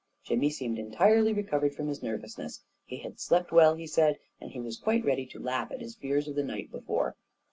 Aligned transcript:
Jimmy 0.23 0.49
seemed 0.49 0.79
en 0.79 0.89
tirely 0.89 1.31
recovered 1.31 1.75
from 1.75 1.87
his 1.87 2.01
nervousness; 2.01 2.63
he 2.85 2.97
had 3.01 3.19
slept 3.19 3.51
well, 3.51 3.75
he 3.75 3.85
said, 3.85 4.17
and 4.39 4.49
he 4.49 4.59
was 4.59 4.79
quite 4.79 5.05
ready 5.05 5.27
to 5.27 5.39
laugh 5.39 5.71
at 5.71 5.79
his 5.81 5.93
fears 5.95 6.27
of 6.27 6.33
the 6.33 6.43
night 6.43 6.71
before. 6.71 7.15